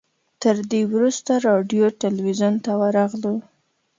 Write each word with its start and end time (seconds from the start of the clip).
تر 0.41 0.55
دې 0.71 0.81
وروسته 0.93 1.31
راډیو 1.47 1.85
تلویزیون 2.03 2.53
ته 2.65 2.71
ورغلو. 2.81 3.35